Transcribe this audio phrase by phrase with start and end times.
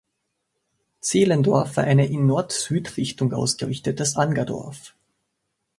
[1.01, 4.95] Zehlendorf war ein in Nord-Süd-Richtung ausgerichtetes Angerdorf.